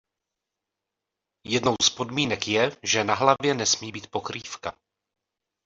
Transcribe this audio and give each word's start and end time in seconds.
Jednou 1.43 1.75
z 1.83 1.89
podmínek 1.89 2.47
je, 2.47 2.71
že 2.83 3.03
na 3.03 3.15
hlavě 3.15 3.53
nesmí 3.53 3.91
být 3.91 4.11
pokrývka. 4.11 4.75